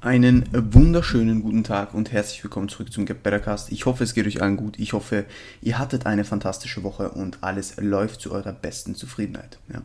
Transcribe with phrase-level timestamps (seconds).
[0.00, 3.72] Einen wunderschönen guten Tag und herzlich willkommen zurück zum Get Better Cast.
[3.72, 4.78] Ich hoffe, es geht euch allen gut.
[4.78, 5.24] Ich hoffe,
[5.60, 9.58] ihr hattet eine fantastische Woche und alles läuft zu eurer besten Zufriedenheit.
[9.72, 9.82] Ja.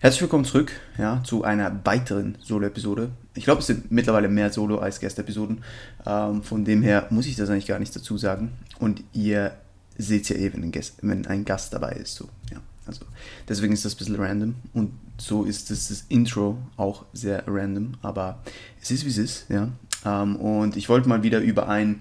[0.00, 3.10] Herzlich willkommen zurück ja, zu einer weiteren Solo-Episode.
[3.36, 5.62] Ich glaube, es sind mittlerweile mehr Solo- als Gäste-Episoden.
[6.04, 8.50] Ähm, von dem her muss ich das eigentlich gar nicht dazu sagen.
[8.80, 9.52] Und ihr
[9.96, 12.16] seht ja eh, wenn ein, Gast, wenn ein Gast dabei ist.
[12.16, 12.58] So, ja.
[12.86, 13.04] Also
[13.48, 17.94] deswegen ist das ein bisschen random und so ist das, das Intro auch sehr random,
[18.02, 18.42] aber
[18.80, 19.68] es ist wie es ist, ja.
[20.04, 22.00] Ähm, und ich wollte mal wieder über ein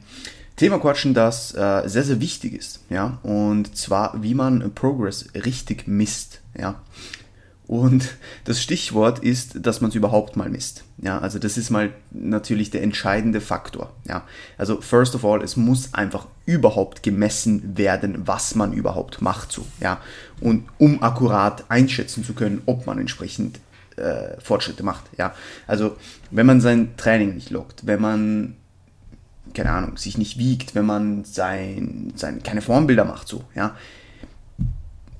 [0.56, 3.20] Thema quatschen, das äh, sehr, sehr wichtig ist, ja.
[3.24, 6.82] Und zwar, wie man Progress richtig misst, ja.
[7.66, 10.84] Und das Stichwort ist, dass man es überhaupt mal misst.
[10.98, 13.96] Ja, also das ist mal natürlich der entscheidende Faktor.
[14.08, 14.26] Ja,
[14.58, 19.66] also first of all, es muss einfach überhaupt gemessen werden, was man überhaupt macht so.
[19.80, 20.02] Ja,
[20.42, 23.60] und um akkurat einschätzen zu können, ob man entsprechend
[23.96, 25.06] äh, Fortschritte macht.
[25.18, 25.34] Ja,
[25.68, 25.96] also
[26.32, 28.56] wenn man sein Training nicht lockt, wenn man
[29.54, 33.76] keine Ahnung, sich nicht wiegt, wenn man sein, sein, keine Formbilder macht, so, ja,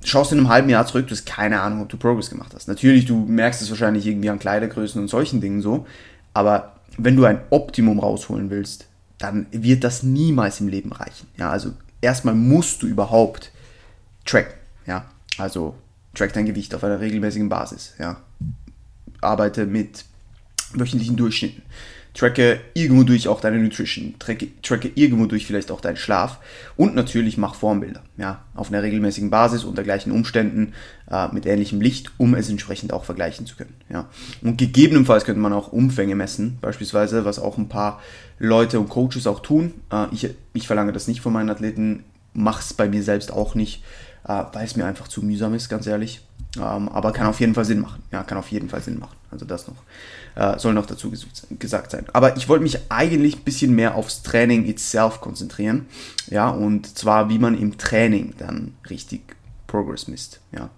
[0.02, 2.68] schaust in einem halben Jahr zurück, du hast keine Ahnung, ob du Progress gemacht hast.
[2.68, 5.86] Natürlich, du merkst es wahrscheinlich irgendwie an Kleidergrößen und solchen Dingen so,
[6.32, 8.86] aber wenn du ein Optimum rausholen willst,
[9.18, 11.28] dann wird das niemals im Leben reichen.
[11.36, 13.50] Ja, also erstmal musst du überhaupt
[14.24, 14.54] tracken.
[14.86, 15.06] Ja,
[15.38, 15.74] also
[16.14, 17.94] track dein Gewicht auf einer regelmäßigen Basis.
[17.98, 18.20] Ja,
[19.20, 20.04] arbeite mit
[20.72, 21.62] wöchentlichen Durchschnitten
[22.14, 26.38] tracke irgendwo durch auch deine Nutrition, tracke, tracke irgendwo durch vielleicht auch deinen Schlaf
[26.76, 30.74] und natürlich mach Formbilder, ja, auf einer regelmäßigen Basis unter gleichen Umständen
[31.10, 34.08] äh, mit ähnlichem Licht, um es entsprechend auch vergleichen zu können, ja.
[34.42, 38.00] Und gegebenenfalls könnte man auch Umfänge messen, beispielsweise, was auch ein paar
[38.38, 39.74] Leute und Coaches auch tun.
[39.92, 43.82] Äh, ich, ich verlange das nicht von meinen Athleten, mach's bei mir selbst auch nicht,
[44.24, 46.20] äh, weil es mir einfach zu mühsam ist, ganz ehrlich.
[46.56, 48.02] Ähm, aber kann auf jeden Fall Sinn machen.
[48.12, 49.16] Ja, kann auf jeden Fall Sinn machen.
[49.34, 49.76] Also das noch
[50.36, 51.12] äh, soll noch dazu
[51.58, 52.06] gesagt sein.
[52.12, 55.86] Aber ich wollte mich eigentlich ein bisschen mehr aufs Training itself konzentrieren.
[56.30, 60.40] Ja, und zwar wie man im Training dann richtig Progress misst.
[60.52, 60.70] Ja.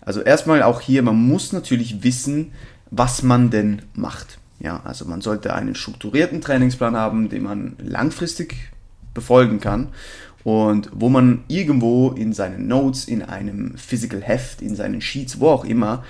[0.00, 2.52] Also erstmal auch hier, man muss natürlich wissen,
[2.90, 4.38] was man denn macht.
[4.60, 8.54] Ja, also man sollte einen strukturierten Trainingsplan haben, den man langfristig
[9.14, 9.88] befolgen kann
[10.44, 15.48] und wo man irgendwo in seinen Notes, in einem Physical Heft, in seinen Sheets, wo
[15.48, 16.04] auch immer,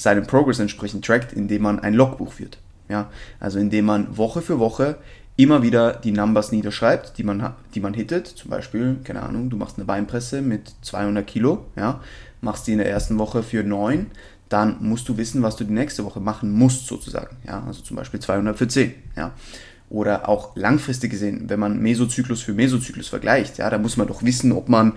[0.00, 2.58] seinen Progress entsprechend trackt, indem man ein Logbuch führt.
[2.88, 4.96] Ja, also indem man Woche für Woche
[5.36, 8.26] immer wieder die Numbers niederschreibt, die man, die man hittet.
[8.26, 12.00] Zum Beispiel, keine Ahnung, du machst eine Beinpresse mit 200 Kilo, ja,
[12.40, 14.06] machst die in der ersten Woche für 9,
[14.48, 17.36] dann musst du wissen, was du die nächste Woche machen musst, sozusagen.
[17.46, 18.94] Ja, also zum Beispiel 200 für 10.
[19.16, 19.32] Ja
[19.90, 24.22] oder auch langfristig gesehen, wenn man Mesozyklus für Mesozyklus vergleicht, ja, da muss man doch
[24.22, 24.92] wissen, ob man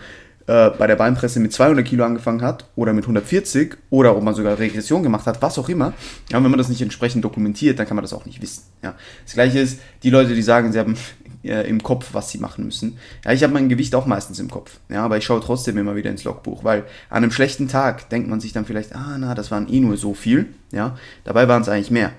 [0.48, 4.36] äh, bei der Beinpresse mit 200 Kilo angefangen hat oder mit 140 oder ob man
[4.36, 5.94] sogar Regression gemacht hat, was auch immer.
[6.32, 8.64] Ja, und wenn man das nicht entsprechend dokumentiert, dann kann man das auch nicht wissen.
[8.82, 8.96] Ja.
[9.24, 10.98] Das gleiche ist, die Leute, die sagen, sie haben
[11.44, 12.98] äh, im Kopf, was sie machen müssen.
[13.24, 14.80] Ja, ich habe mein Gewicht auch meistens im Kopf.
[14.90, 18.30] Ja, aber ich schaue trotzdem immer wieder ins Logbuch, weil an einem schlechten Tag denkt
[18.30, 20.48] man sich dann vielleicht, ah, na, das waren eh nur so viel.
[20.72, 22.12] Ja, dabei waren es eigentlich mehr.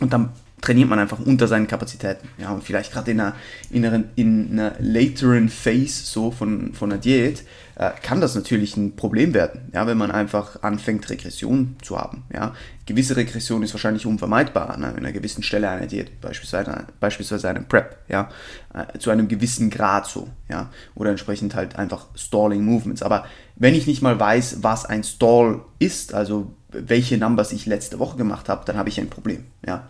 [0.00, 0.30] Und dann
[0.62, 2.28] trainiert man einfach unter seinen Kapazitäten.
[2.38, 3.34] Ja, und vielleicht gerade in einer,
[3.70, 8.76] in, einer, in einer lateren Phase so von, von einer Diät äh, kann das natürlich
[8.76, 12.22] ein Problem werden, ja, wenn man einfach anfängt, Regression zu haben.
[12.32, 12.54] Ja.
[12.86, 17.96] Gewisse Regression ist wahrscheinlich unvermeidbar an einer gewissen Stelle einer Diät, beispielsweise, beispielsweise einem Prep,
[18.08, 18.28] ja,
[18.72, 23.02] äh, zu einem gewissen Grad so, ja, oder entsprechend halt einfach Stalling Movements.
[23.02, 27.98] Aber wenn ich nicht mal weiß, was ein Stall ist, also welche Numbers ich letzte
[27.98, 29.88] Woche gemacht habe, dann habe ich ein Problem, ja.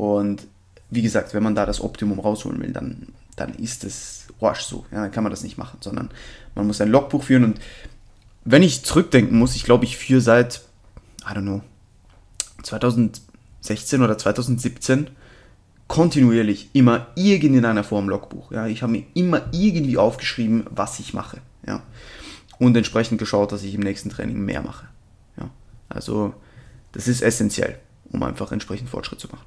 [0.00, 0.46] Und
[0.88, 4.86] wie gesagt, wenn man da das Optimum rausholen will, dann, dann ist es Wasch so.
[4.90, 6.08] Ja, dann kann man das nicht machen, sondern
[6.54, 7.44] man muss ein Logbuch führen.
[7.44, 7.60] Und
[8.46, 10.62] wenn ich zurückdenken muss, ich glaube, ich führe seit,
[11.20, 11.60] I don't know,
[12.62, 15.10] 2016 oder 2017
[15.86, 18.50] kontinuierlich immer in einer Form Logbuch.
[18.50, 21.42] Ja, ich habe mir immer irgendwie aufgeschrieben, was ich mache.
[21.66, 21.82] Ja,
[22.58, 24.88] und entsprechend geschaut, dass ich im nächsten Training mehr mache.
[25.36, 25.50] Ja,
[25.90, 26.32] also
[26.92, 27.78] das ist essentiell,
[28.10, 29.44] um einfach entsprechend Fortschritt zu machen.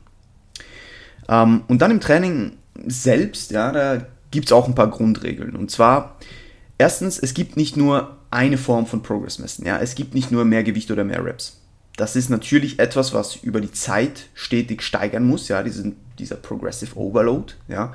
[1.28, 2.54] Ähm, und dann im Training
[2.86, 5.56] selbst, ja, da gibt es auch ein paar Grundregeln.
[5.56, 6.18] Und zwar,
[6.78, 9.66] erstens, es gibt nicht nur eine Form von Progress messen.
[9.66, 9.80] Ja?
[9.80, 11.60] Es gibt nicht nur mehr Gewicht oder mehr Reps.
[11.96, 16.98] Das ist natürlich etwas, was über die Zeit stetig steigern muss, ja, diesen, dieser Progressive
[16.98, 17.94] Overload, ja.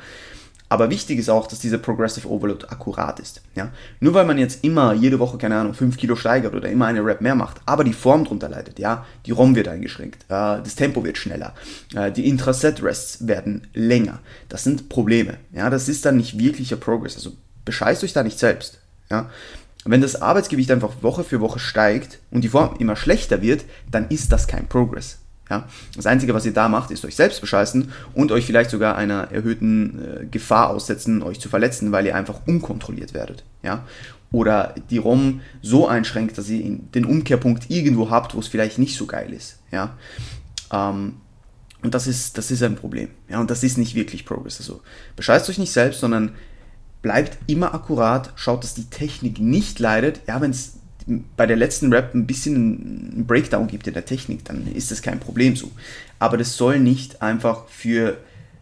[0.68, 3.42] Aber wichtig ist auch, dass dieser Progressive Overload akkurat ist.
[3.54, 3.70] Ja?
[4.00, 7.04] Nur weil man jetzt immer jede Woche, keine Ahnung, 5 Kilo steigert oder immer eine
[7.04, 10.74] Rep mehr macht, aber die Form drunter leidet, ja, die ROM wird eingeschränkt, äh, das
[10.74, 11.54] Tempo wird schneller,
[11.94, 14.20] äh, die Intraset-Rests werden länger.
[14.48, 15.38] Das sind Probleme.
[15.52, 15.70] Ja?
[15.70, 17.16] Das ist dann nicht wirklicher Progress.
[17.16, 17.32] Also
[17.64, 18.80] bescheißt euch da nicht selbst.
[19.10, 19.30] Ja?
[19.84, 24.08] Wenn das Arbeitsgewicht einfach Woche für Woche steigt und die Form immer schlechter wird, dann
[24.08, 25.18] ist das kein Progress.
[25.50, 25.68] Ja?
[25.96, 29.30] Das Einzige, was ihr da macht, ist euch selbst bescheißen und euch vielleicht sogar einer
[29.30, 33.44] erhöhten äh, Gefahr aussetzen, euch zu verletzen, weil ihr einfach unkontrolliert werdet.
[33.62, 33.84] Ja?
[34.30, 38.96] Oder die ROM so einschränkt, dass ihr den Umkehrpunkt irgendwo habt, wo es vielleicht nicht
[38.96, 39.58] so geil ist.
[39.72, 39.96] Ja?
[40.72, 41.14] Ähm,
[41.82, 43.08] und das ist, das ist ein Problem.
[43.28, 43.40] Ja?
[43.40, 44.58] Und das ist nicht wirklich Progress.
[44.58, 44.80] Also
[45.16, 46.32] bescheißt euch nicht selbst, sondern
[47.00, 50.20] bleibt immer akkurat, schaut, dass die Technik nicht leidet.
[50.26, 50.40] Ja,
[51.36, 55.02] bei der letzten Rap ein bisschen einen Breakdown gibt in der Technik, dann ist das
[55.02, 55.70] kein Problem so.
[56.18, 58.18] Aber das soll nicht einfach für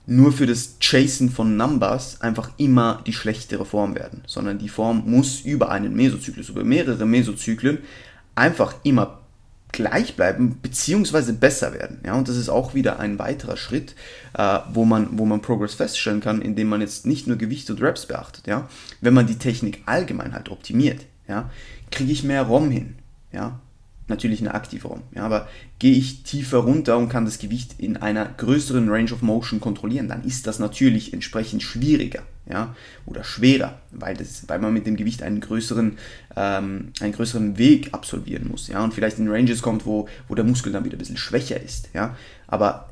[0.07, 5.03] nur für das Chasen von Numbers einfach immer die schlechtere Form werden, sondern die Form
[5.07, 7.79] muss über einen Mesozyklus, über mehrere Mesozyklen
[8.37, 9.21] einfach immer
[9.73, 12.01] gleich bleiben beziehungsweise besser werden.
[12.05, 13.95] Ja, und das ist auch wieder ein weiterer Schritt,
[14.39, 17.83] äh, wo, man, wo man Progress feststellen kann, indem man jetzt nicht nur Gewicht und
[17.83, 18.47] Reps beachtet.
[18.47, 18.69] Ja,
[19.01, 21.03] wenn man die Technik allgemein halt optimiert.
[21.29, 21.51] Ja,
[21.91, 22.97] kriege ich mehr ROM hin.
[23.33, 23.61] Ja,
[24.09, 25.03] natürlich eine aktive ROM.
[25.15, 29.23] Ja, aber gehe ich tiefer runter und kann das Gewicht in einer größeren Range of
[29.23, 32.23] Motion kontrollieren, dann ist das natürlich entsprechend schwieriger.
[32.49, 32.77] Ja,
[33.07, 35.99] oder schwerer, weil, das, weil man mit dem Gewicht einen größeren,
[36.37, 38.69] ähm, einen größeren Weg absolvieren muss.
[38.69, 41.61] Ja, und vielleicht in Ranges kommt, wo, wo der Muskel dann wieder ein bisschen schwächer
[41.61, 41.89] ist.
[41.93, 42.89] Ja, aber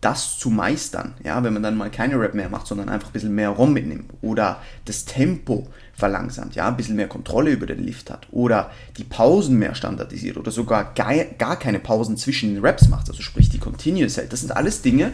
[0.00, 3.12] das zu meistern, ja, wenn man dann mal keine Rap mehr macht, sondern einfach ein
[3.14, 7.82] bisschen mehr ROM mitnimmt oder das Tempo verlangsamt, ja, ein bisschen mehr Kontrolle über den
[7.82, 12.88] Lift hat oder die Pausen mehr standardisiert oder sogar gar, keine Pausen zwischen den Raps
[12.88, 14.32] macht, also sprich die Continuous hält.
[14.32, 15.12] Das sind alles Dinge,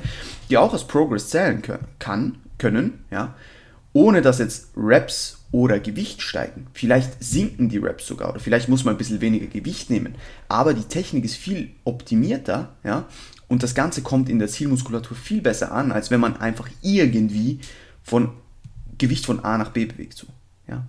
[0.49, 3.35] die auch als Progress zählen können, kann, können, ja,
[3.93, 6.69] ohne dass jetzt Raps oder Gewicht steigen.
[6.73, 10.15] Vielleicht sinken die Raps sogar oder vielleicht muss man ein bisschen weniger Gewicht nehmen.
[10.49, 13.07] Aber die Technik ist viel optimierter, ja,
[13.49, 17.59] und das Ganze kommt in der Zielmuskulatur viel besser an, als wenn man einfach irgendwie
[18.05, 18.31] von
[18.97, 20.17] Gewicht von A nach B bewegt.
[20.17, 20.29] So,
[20.71, 20.87] ja.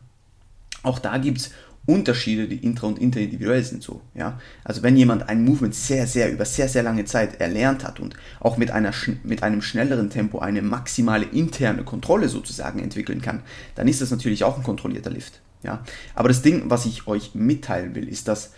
[0.83, 1.51] Auch da gibt es
[1.85, 4.01] Unterschiede, die intra- und interindividuell sind so.
[4.13, 4.39] Ja?
[4.63, 8.15] Also wenn jemand ein Movement sehr, sehr über sehr, sehr lange Zeit erlernt hat und
[8.39, 8.93] auch mit, einer,
[9.23, 13.41] mit einem schnelleren Tempo eine maximale interne Kontrolle sozusagen entwickeln kann,
[13.75, 15.41] dann ist das natürlich auch ein kontrollierter Lift.
[15.63, 15.83] Ja?
[16.13, 18.51] Aber das Ding, was ich euch mitteilen will, ist, dass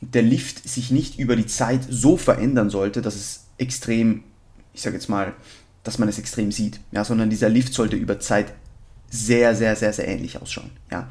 [0.00, 4.24] der Lift sich nicht über die Zeit so verändern sollte, dass es extrem,
[4.74, 5.32] ich sage jetzt mal,
[5.84, 8.52] dass man es extrem sieht, ja, sondern dieser Lift sollte über Zeit
[9.10, 11.08] sehr, sehr, sehr, sehr ähnlich ausschauen, ja.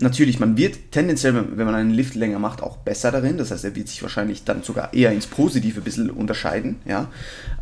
[0.00, 3.38] Natürlich, man wird tendenziell, wenn man einen Lift länger macht, auch besser darin.
[3.38, 7.08] Das heißt, er wird sich wahrscheinlich dann sogar eher ins Positive ein bisschen unterscheiden, ja.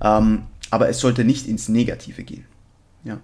[0.03, 2.47] Ähm, aber es sollte nicht ins Negative gehen,
[3.05, 3.21] ja.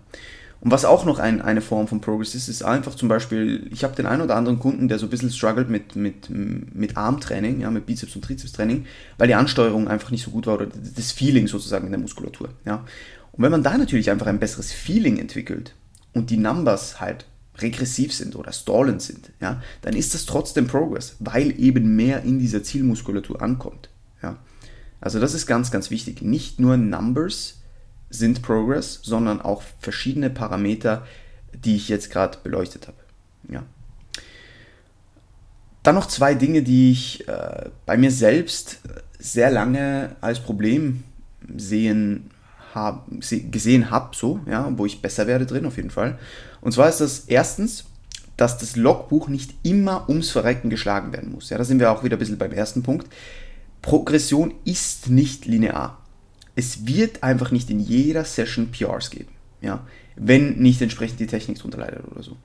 [0.61, 3.85] Und was auch noch ein, eine Form von Progress ist, ist einfach zum Beispiel, ich
[3.85, 7.61] habe den einen oder anderen Kunden, der so ein bisschen struggelt mit, mit, mit Armtraining,
[7.61, 8.87] ja, mit Bizeps- und Trizepstraining,
[9.19, 12.49] weil die Ansteuerung einfach nicht so gut war oder das Feeling sozusagen in der Muskulatur.
[12.65, 12.85] Ja.
[13.33, 15.75] Und wenn man da natürlich einfach ein besseres Feeling entwickelt
[16.17, 17.27] und die Numbers halt
[17.59, 22.39] regressiv sind oder stallend sind, ja, dann ist das trotzdem Progress, weil eben mehr in
[22.39, 23.89] dieser Zielmuskulatur ankommt.
[24.23, 24.39] Ja.
[25.01, 26.23] Also das ist ganz, ganz wichtig.
[26.23, 27.57] Nicht nur Numbers,
[28.11, 31.07] sind Progress, sondern auch verschiedene Parameter,
[31.53, 32.99] die ich jetzt gerade beleuchtet habe.
[33.49, 33.65] Ja.
[35.83, 38.81] Dann noch zwei Dinge, die ich äh, bei mir selbst
[39.19, 41.05] sehr lange als Problem
[41.57, 42.31] sehen
[42.77, 43.07] hab,
[43.51, 46.19] gesehen habe, so, ja, wo ich besser werde drin auf jeden Fall.
[46.61, 47.87] Und zwar ist das erstens,
[48.37, 51.51] dass das Logbuch nicht immer ums Verrecken geschlagen werden muss.
[51.51, 53.09] Ja, da sind wir auch wieder ein bisschen beim ersten Punkt.
[53.83, 55.99] Progression ist nicht linear
[56.57, 59.87] es wird einfach nicht in jeder Session PRs geben, ja,
[60.17, 62.37] wenn nicht entsprechend die Technik drunter leidet oder so.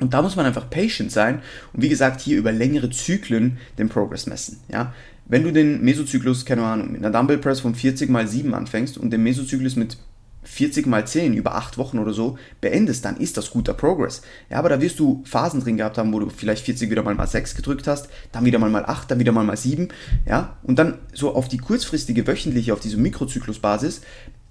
[0.00, 1.40] Und da muss man einfach patient sein
[1.72, 4.92] und wie gesagt hier über längere Zyklen den Progress messen, ja.
[5.26, 8.98] Wenn du den Mesozyklus, keine Ahnung, mit einer Dumbbell Press von 40 mal 7 anfängst
[8.98, 9.96] und den Mesozyklus mit
[10.44, 14.22] 40 mal 10 über 8 Wochen oder so beendest, dann ist das guter Progress.
[14.50, 17.14] Ja, aber da wirst du Phasen drin gehabt haben, wo du vielleicht 40 wieder mal
[17.14, 19.88] mal 6 gedrückt hast, dann wieder mal mal 8, dann wieder mal mal 7,
[20.26, 24.02] ja, und dann so auf die kurzfristige, wöchentliche, auf diese Mikrozyklusbasis,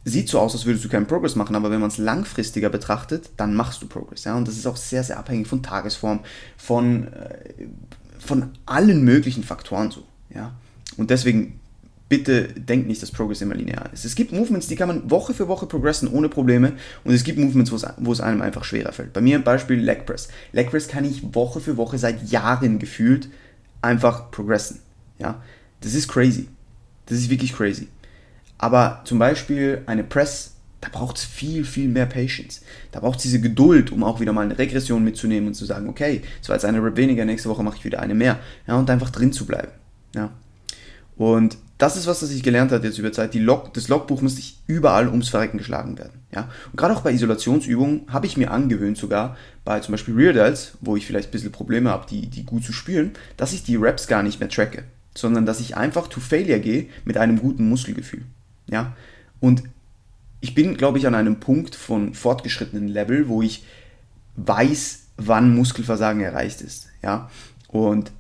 [0.04, 3.30] sieht so aus, als würdest du keinen Progress machen, aber wenn man es langfristiger betrachtet,
[3.38, 6.22] dann machst du Progress, ja, und das ist auch sehr, sehr abhängig von Tagesform,
[6.58, 7.68] von, äh,
[8.18, 10.54] von allen möglichen Faktoren so, ja,
[10.98, 11.60] und deswegen
[12.10, 14.04] bitte denkt nicht, dass Progress immer linear ist.
[14.04, 16.74] Es gibt Movements, die kann man Woche für Woche progressen ohne Probleme
[17.06, 19.14] und es gibt Movements, wo es einem einfach schwerer fällt.
[19.14, 20.28] Bei mir ein Beispiel Leg Press.
[20.52, 23.30] Leg Press kann ich Woche für Woche seit Jahren gefühlt
[23.82, 24.80] einfach progressen.
[25.20, 25.42] Ja,
[25.80, 26.50] das ist crazy.
[27.06, 27.88] Das ist wirklich crazy.
[28.58, 32.62] Aber zum Beispiel eine Press, da braucht es viel, viel mehr Patience.
[32.92, 35.88] Da braucht es diese Geduld, um auch wieder mal eine Regression mitzunehmen und zu sagen,
[35.88, 38.40] okay, es war jetzt eine Rep weniger, nächste Woche mache ich wieder eine mehr.
[38.68, 39.72] Ja, und einfach drin zu bleiben.
[40.16, 40.32] Ja.
[41.18, 43.34] Und das ist was, das ich gelernt habe jetzt über Zeit.
[43.34, 46.20] Die Log, das Logbuch muss nicht überall ums Verrecken geschlagen werden.
[46.32, 46.50] Ja?
[46.72, 50.78] Und gerade auch bei Isolationsübungen habe ich mir angewöhnt, sogar bei zum Beispiel Rear Delts,
[50.82, 53.76] wo ich vielleicht ein bisschen Probleme habe, die, die gut zu spüren, dass ich die
[53.76, 54.84] Reps gar nicht mehr tracke.
[55.16, 58.24] sondern dass ich einfach to Failure gehe mit einem guten Muskelgefühl.
[58.68, 58.96] Ja?
[59.40, 59.64] Und
[60.40, 63.66] ich bin, glaube ich, an einem Punkt von fortgeschrittenen Level, wo ich
[64.38, 66.90] weiß, wann Muskelversagen erreicht ist.
[67.04, 67.30] Ja?
[67.68, 68.12] Und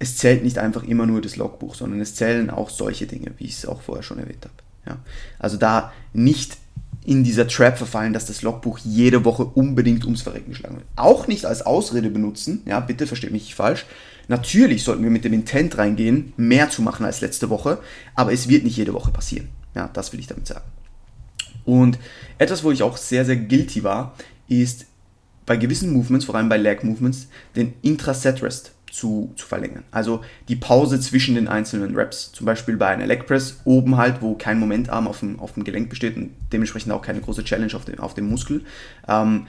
[0.00, 3.44] es zählt nicht einfach immer nur das Logbuch, sondern es zählen auch solche Dinge, wie
[3.44, 4.54] ich es auch vorher schon erwähnt habe.
[4.86, 4.98] Ja?
[5.38, 6.56] Also da nicht
[7.04, 10.86] in dieser Trap verfallen, dass das Logbuch jede Woche unbedingt ums Verrecken geschlagen wird.
[10.96, 13.86] Auch nicht als Ausrede benutzen, ja, bitte versteht mich nicht falsch.
[14.28, 17.78] Natürlich sollten wir mit dem Intent reingehen, mehr zu machen als letzte Woche,
[18.14, 19.48] aber es wird nicht jede Woche passieren.
[19.74, 20.64] Ja, das will ich damit sagen.
[21.64, 21.98] Und
[22.38, 24.14] etwas, wo ich auch sehr, sehr guilty war,
[24.48, 24.86] ist
[25.46, 29.84] bei gewissen Movements, vor allem bei Leg Movements, den Intra-Set-Rest zu, zu verlängern.
[29.90, 32.32] Also die Pause zwischen den einzelnen Reps.
[32.32, 35.64] Zum Beispiel bei einer Leg Press oben halt, wo kein Momentarm auf dem, auf dem
[35.64, 38.62] Gelenk besteht und dementsprechend auch keine große Challenge auf dem, auf dem Muskel.
[39.08, 39.46] Ähm,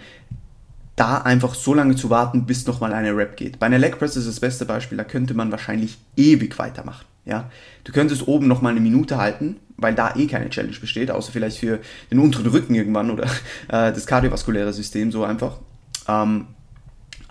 [0.95, 3.60] da einfach so lange zu warten, bis nochmal eine Rep geht.
[3.60, 7.05] Bei einer Leg Press ist das beste Beispiel, da könnte man wahrscheinlich ewig weitermachen.
[7.25, 7.50] Ja?
[7.83, 11.57] Du könntest oben nochmal eine Minute halten, weil da eh keine Challenge besteht, außer vielleicht
[11.57, 11.79] für
[12.12, 13.24] den unteren Rücken irgendwann oder
[13.67, 15.57] äh, das kardiovaskuläre System so einfach.
[16.07, 16.48] Ähm,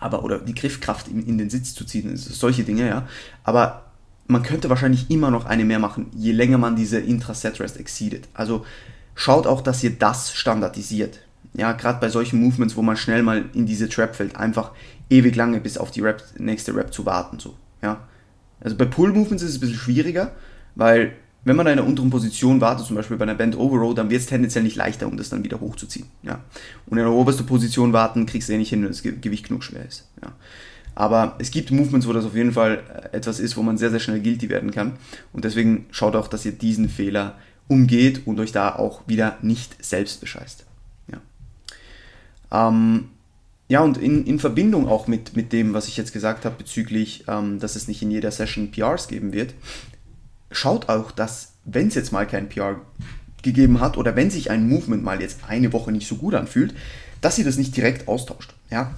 [0.00, 3.06] aber oder die Griffkraft in, in den Sitz zu ziehen, solche Dinge, ja.
[3.44, 3.84] Aber
[4.26, 8.28] man könnte wahrscheinlich immer noch eine mehr machen, je länger man diese Intra-Set-Rest exceedet.
[8.34, 8.64] Also
[9.14, 11.20] schaut auch, dass ihr das standardisiert.
[11.54, 14.70] Ja, gerade bei solchen Movements, wo man schnell mal in diese Trap fällt, einfach
[15.10, 18.06] ewig lange bis auf die Rap, nächste Rap zu warten, so, ja.
[18.60, 20.32] Also bei Pull-Movements ist es ein bisschen schwieriger,
[20.74, 21.12] weil
[21.44, 24.10] wenn man in einer unteren Position wartet, zum Beispiel bei einer Band Over Row, dann
[24.10, 26.06] wird es tendenziell nicht leichter, um das dann wieder hochzuziehen.
[26.22, 26.40] Ja.
[26.86, 29.64] Und in der obersten Position warten, kriegst du eh nicht hin, wenn das Gewicht genug
[29.64, 30.08] schwer ist.
[30.22, 30.32] Ja.
[30.94, 32.82] Aber es gibt Movements, wo das auf jeden Fall
[33.12, 34.98] äh, etwas ist, wo man sehr, sehr schnell guilty werden kann.
[35.32, 39.82] Und deswegen schaut auch, dass ihr diesen Fehler umgeht und euch da auch wieder nicht
[39.82, 40.66] selbst bescheißt.
[41.10, 43.08] Ja, ähm,
[43.68, 47.24] ja und in, in Verbindung auch mit, mit dem, was ich jetzt gesagt habe bezüglich,
[47.28, 49.54] ähm, dass es nicht in jeder Session PRs geben wird,
[50.50, 52.80] schaut auch, dass, wenn es jetzt mal kein PR
[53.42, 56.74] gegeben hat oder wenn sich ein Movement mal jetzt eine Woche nicht so gut anfühlt,
[57.20, 58.54] dass ihr das nicht direkt austauscht.
[58.70, 58.94] Ja?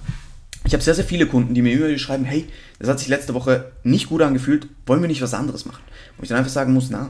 [0.65, 2.47] Ich habe sehr, sehr viele Kunden, die mir immer schreiben, hey,
[2.79, 5.83] das hat sich letzte Woche nicht gut angefühlt, wollen wir nicht was anderes machen?
[6.17, 7.09] Wo ich dann einfach sagen muss, na,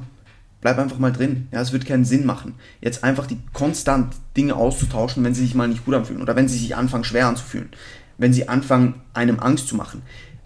[0.62, 1.48] bleib einfach mal drin.
[1.52, 5.56] Ja, es wird keinen Sinn machen, jetzt einfach die konstant Dinge auszutauschen, wenn sie sich
[5.56, 7.70] mal nicht gut anfühlen oder wenn sie sich anfangen schwer anzufühlen,
[8.18, 10.02] wenn sie anfangen einem Angst zu machen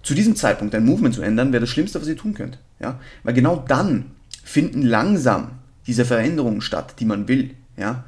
[0.07, 2.59] zu diesem Zeitpunkt dein Movement zu ändern, wäre das Schlimmste, was ihr tun könnt.
[2.79, 2.99] Ja?
[3.23, 4.11] Weil genau dann
[4.43, 5.51] finden langsam
[5.85, 7.55] diese Veränderungen statt, die man will.
[7.77, 8.03] Ja?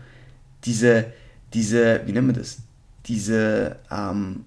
[0.66, 1.14] Diese,
[1.54, 2.60] diese, wie nennen wir das?
[3.06, 4.46] Diese ähm,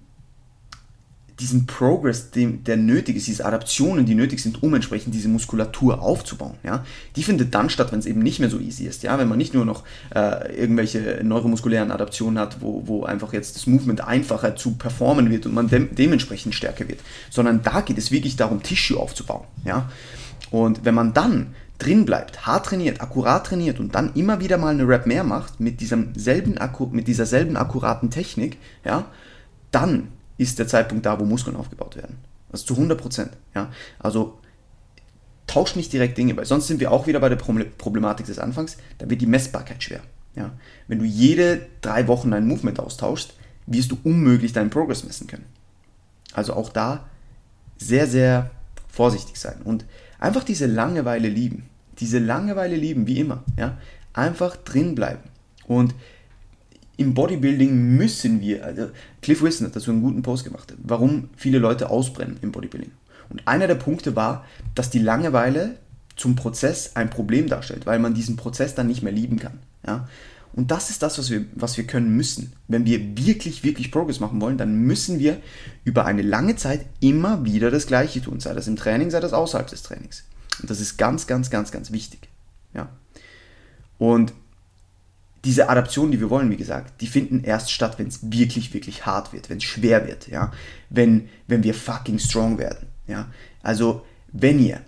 [1.39, 6.01] diesen Progress, dem, der nötig ist, diese Adaptionen, die nötig sind, um entsprechend diese Muskulatur
[6.01, 6.85] aufzubauen, ja,
[7.15, 9.37] die findet dann statt, wenn es eben nicht mehr so easy ist, ja, wenn man
[9.37, 14.55] nicht nur noch äh, irgendwelche neuromuskulären Adaptionen hat, wo, wo einfach jetzt das Movement einfacher
[14.55, 16.99] zu performen wird und man de dementsprechend stärker wird,
[17.29, 19.89] sondern da geht es wirklich darum, Tissue aufzubauen, ja,
[20.51, 24.73] und wenn man dann drin bleibt, hart trainiert, akkurat trainiert und dann immer wieder mal
[24.73, 26.59] eine Rap mehr macht mit, diesem selben,
[26.91, 29.05] mit dieser selben akkuraten Technik, ja,
[29.71, 32.17] dann ist der Zeitpunkt da, wo Muskeln aufgebaut werden.
[32.51, 33.31] Also zu 100 Prozent.
[33.55, 33.71] Ja?
[33.99, 34.39] Also
[35.47, 38.77] tauscht nicht direkt Dinge, weil sonst sind wir auch wieder bei der Problematik des Anfangs,
[38.97, 40.01] da wird die Messbarkeit schwer.
[40.35, 40.51] Ja?
[40.87, 43.33] Wenn du jede drei Wochen dein Movement austauschst,
[43.65, 45.45] wirst du unmöglich deinen Progress messen können.
[46.33, 47.07] Also auch da
[47.77, 48.51] sehr, sehr
[48.87, 49.85] vorsichtig sein und
[50.19, 51.69] einfach diese Langeweile lieben.
[51.99, 53.43] Diese Langeweile lieben, wie immer.
[53.57, 53.77] Ja?
[54.13, 55.23] Einfach drin bleiben.
[55.67, 55.93] Und
[56.97, 58.89] im Bodybuilding müssen wir, also
[59.21, 62.91] Cliff Wilson hat dazu einen guten Post gemacht, warum viele Leute ausbrennen im Bodybuilding.
[63.29, 64.45] Und einer der Punkte war,
[64.75, 65.77] dass die Langeweile
[66.15, 69.59] zum Prozess ein Problem darstellt, weil man diesen Prozess dann nicht mehr lieben kann.
[69.85, 70.07] Ja?
[70.53, 72.53] Und das ist das, was wir, was wir können müssen.
[72.67, 75.39] Wenn wir wirklich, wirklich Progress machen wollen, dann müssen wir
[75.83, 79.33] über eine lange Zeit immer wieder das Gleiche tun, sei das im Training, sei das
[79.33, 80.25] außerhalb des Trainings.
[80.61, 82.29] Und das ist ganz, ganz, ganz, ganz wichtig.
[82.75, 82.89] Ja?
[83.97, 84.33] Und
[85.45, 89.05] diese Adaptionen, die wir wollen, wie gesagt, die finden erst statt, wenn es wirklich, wirklich
[89.05, 90.51] hart wird, wenn es schwer wird, ja.
[90.89, 93.27] Wenn, wenn wir fucking strong werden, ja.
[93.61, 94.81] Also, wenn ihr,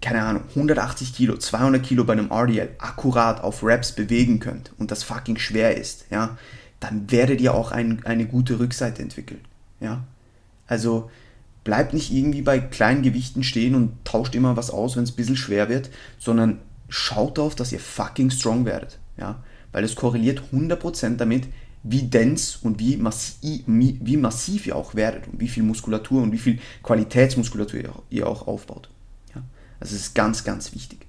[0.00, 4.90] keine Ahnung, 180 Kilo, 200 Kilo bei einem RDL akkurat auf Reps bewegen könnt und
[4.90, 6.38] das fucking schwer ist, ja,
[6.78, 9.40] dann werdet ihr auch ein, eine gute Rückseite entwickeln,
[9.80, 10.04] ja.
[10.68, 11.10] Also,
[11.64, 15.16] bleibt nicht irgendwie bei kleinen Gewichten stehen und tauscht immer was aus, wenn es ein
[15.16, 19.42] bisschen schwer wird, sondern schaut darauf, dass ihr fucking strong werdet, ja
[19.76, 21.48] weil es korreliert 100% damit,
[21.82, 26.32] wie dense und wie massiv, wie massiv ihr auch werdet und wie viel Muskulatur und
[26.32, 28.88] wie viel Qualitätsmuskulatur ihr auch aufbaut.
[29.34, 29.42] Ja?
[29.78, 31.00] Das ist ganz, ganz wichtig.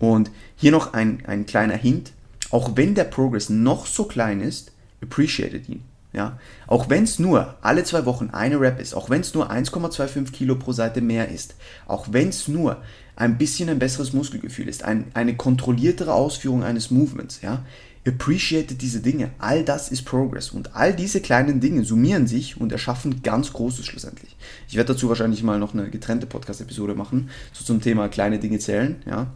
[0.00, 2.10] Und hier noch ein, ein kleiner Hint,
[2.50, 5.84] auch wenn der Progress noch so klein ist, appreciated ihn.
[6.12, 9.48] ja, auch wenn es nur alle zwei Wochen eine Rep ist, auch wenn es nur
[9.52, 11.54] 1,25 Kilo pro Seite mehr ist,
[11.86, 12.82] auch wenn es nur
[13.14, 17.64] ein bisschen ein besseres Muskelgefühl ist, ein, eine kontrolliertere Ausführung eines Movements, ja,
[18.06, 19.30] appreciate diese Dinge.
[19.38, 20.50] All das ist Progress.
[20.50, 24.36] Und all diese kleinen Dinge summieren sich und erschaffen ganz Großes schlussendlich.
[24.68, 28.58] Ich werde dazu wahrscheinlich mal noch eine getrennte Podcast-Episode machen, so zum Thema kleine Dinge
[28.58, 29.28] zählen, ja,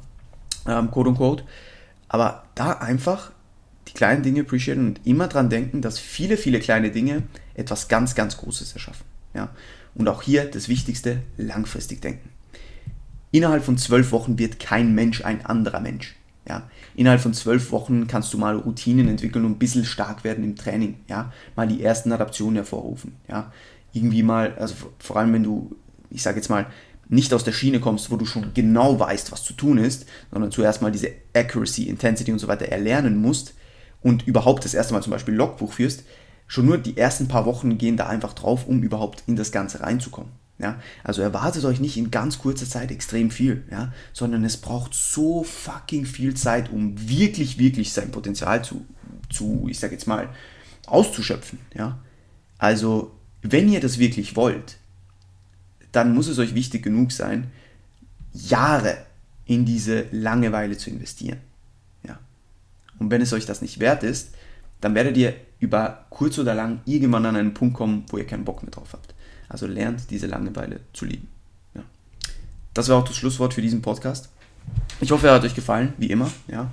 [0.66, 1.44] ähm, quote unquote.
[2.08, 3.30] Aber da einfach
[3.88, 7.23] die kleinen Dinge appreciaten und immer dran denken, dass viele, viele kleine Dinge
[7.54, 9.04] etwas ganz, ganz Großes erschaffen.
[9.35, 9.50] Ja?
[9.94, 12.30] Und auch hier das Wichtigste, langfristig denken.
[13.30, 16.16] Innerhalb von zwölf Wochen wird kein Mensch ein anderer Mensch.
[16.48, 16.68] Ja?
[16.94, 20.56] Innerhalb von zwölf Wochen kannst du mal Routinen entwickeln und ein bisschen stark werden im
[20.56, 20.96] Training.
[21.08, 21.32] Ja?
[21.54, 23.16] Mal die ersten Adaptionen hervorrufen.
[23.28, 23.52] Ja?
[23.92, 25.74] Irgendwie mal, also vor allem wenn du,
[26.10, 26.66] ich sage jetzt mal,
[27.08, 30.50] nicht aus der Schiene kommst, wo du schon genau weißt, was zu tun ist, sondern
[30.50, 33.54] zuerst mal diese Accuracy, Intensity und so weiter erlernen musst
[34.02, 36.04] und überhaupt das erste Mal zum Beispiel Logbuch führst,
[36.46, 39.80] schon nur die ersten paar Wochen gehen da einfach drauf, um überhaupt in das Ganze
[39.80, 40.32] reinzukommen.
[40.58, 44.94] Ja, also erwartet euch nicht in ganz kurzer Zeit extrem viel, ja, sondern es braucht
[44.94, 48.86] so fucking viel Zeit, um wirklich, wirklich sein Potenzial zu,
[49.28, 50.30] zu ich sag jetzt mal,
[50.86, 51.98] auszuschöpfen, ja.
[52.56, 54.78] Also, wenn ihr das wirklich wollt,
[55.92, 57.50] dann muss es euch wichtig genug sein,
[58.32, 58.96] Jahre
[59.44, 61.38] in diese Langeweile zu investieren.
[62.02, 62.18] Ja.
[62.98, 64.30] Und wenn es euch das nicht wert ist,
[64.80, 68.44] dann werdet ihr über kurz oder lang irgendwann an einen Punkt kommen, wo ihr keinen
[68.44, 69.14] Bock mehr drauf habt.
[69.48, 71.28] Also lernt diese Langeweile zu lieben.
[71.74, 71.82] Ja.
[72.74, 74.28] Das war auch das Schlusswort für diesen Podcast.
[75.00, 76.30] Ich hoffe, er hat euch gefallen, wie immer.
[76.48, 76.70] Ja.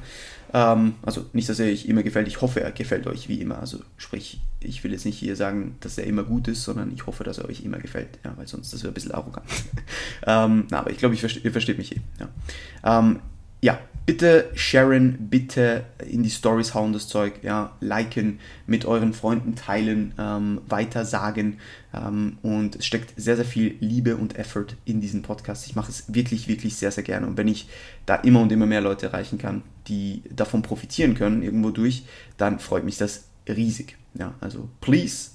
[0.53, 3.59] Ähm, also nicht, dass er euch immer gefällt, ich hoffe, er gefällt euch wie immer.
[3.59, 7.05] Also sprich, ich will jetzt nicht hier sagen, dass er immer gut ist, sondern ich
[7.07, 8.19] hoffe, dass er euch immer gefällt.
[8.23, 9.47] Ja, weil sonst das wäre ein bisschen arrogant.
[10.27, 12.01] ähm, na, aber ich glaube, ihr versteht mich hier.
[12.19, 12.99] Ja.
[12.99, 13.19] Ähm,
[13.63, 19.55] ja, bitte sharen, bitte in die Stories hauen das Zeug, ja, liken, mit euren Freunden
[19.55, 21.59] teilen, ähm, weiter sagen
[21.93, 25.65] ähm, und es steckt sehr, sehr viel Liebe und Effort in diesen Podcast.
[25.65, 27.69] Ich mache es wirklich, wirklich sehr, sehr gerne und wenn ich
[28.05, 32.03] da immer und immer mehr Leute erreichen kann, die davon profitieren können irgendwo durch,
[32.35, 33.95] dann freut mich das riesig.
[34.13, 35.29] Ja, also please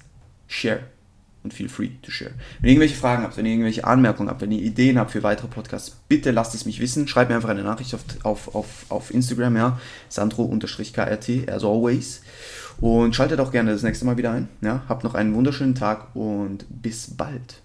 [0.47, 0.81] share
[1.49, 2.31] und feel free to share.
[2.59, 5.23] Wenn ihr irgendwelche Fragen habt, wenn ihr irgendwelche Anmerkungen habt, wenn ihr Ideen habt für
[5.23, 7.07] weitere Podcasts, bitte lasst es mich wissen.
[7.07, 12.21] Schreibt mir einfach eine Nachricht auf, auf, auf, auf Instagram, ja, sandro-krt, as always.
[12.79, 14.47] Und schaltet auch gerne das nächste Mal wieder ein.
[14.61, 14.83] Ja.
[14.87, 17.61] Habt noch einen wunderschönen Tag und bis bald.